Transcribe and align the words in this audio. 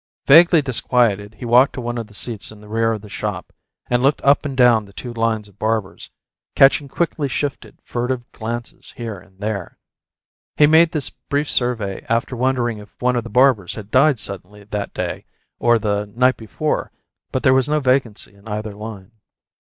Vaguely 0.25 0.63
disquieted, 0.63 1.35
he 1.35 1.45
walked 1.45 1.73
to 1.73 1.79
one 1.79 1.99
of 1.99 2.07
the 2.07 2.15
seats 2.15 2.51
in 2.51 2.59
the 2.59 2.67
rear 2.67 2.91
of 2.91 3.01
the 3.03 3.07
shop, 3.07 3.53
and 3.87 4.01
looked 4.01 4.19
up 4.23 4.45
and 4.45 4.57
down 4.57 4.85
the 4.85 4.93
two 4.93 5.13
lines 5.13 5.47
of 5.47 5.59
barbers, 5.59 6.09
catching 6.55 6.87
quickly 6.87 7.27
shifted, 7.27 7.77
furtive 7.83 8.23
glances 8.31 8.93
here 8.97 9.19
and 9.19 9.37
there. 9.39 9.77
He 10.57 10.65
made 10.65 10.91
this 10.91 11.11
brief 11.11 11.47
survey 11.51 12.03
after 12.09 12.35
wondering 12.35 12.79
if 12.79 12.99
one 12.99 13.15
of 13.15 13.23
the 13.23 13.29
barbers 13.29 13.75
had 13.75 13.91
died 13.91 14.19
suddenly, 14.19 14.63
that 14.63 14.91
day, 14.95 15.25
or 15.59 15.77
the 15.77 16.11
night 16.15 16.35
before; 16.35 16.91
but 17.31 17.43
there 17.43 17.53
was 17.53 17.69
no 17.69 17.79
vacancy 17.79 18.33
in 18.33 18.47
either 18.47 18.73
line. 18.73 19.11